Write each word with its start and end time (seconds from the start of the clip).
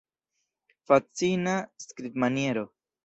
Fascina 0.91 1.53
skribmaniero! 1.85 2.65